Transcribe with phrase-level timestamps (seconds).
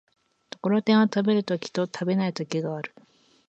[0.49, 2.91] ところてんを食べる時と食べない時がある。